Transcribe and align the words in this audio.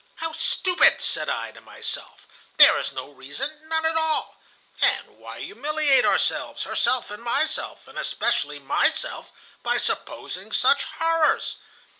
"'How 0.15 0.31
stupid!' 0.31 0.99
said 0.99 1.29
I 1.29 1.51
to 1.51 1.61
myself; 1.61 2.27
'there 2.57 2.75
is 2.79 2.91
no 2.91 3.09
reason, 3.11 3.69
none 3.69 3.85
at 3.85 3.95
all. 3.95 4.41
And 4.81 5.19
why 5.19 5.41
humiliate 5.41 6.05
ourselves, 6.05 6.63
herself 6.63 7.11
and 7.11 7.21
myself, 7.21 7.87
and 7.87 7.99
especially 7.99 8.57
myself, 8.57 9.31
by 9.61 9.77
supposing 9.77 10.51
such 10.51 10.85
horrors? 10.97 11.57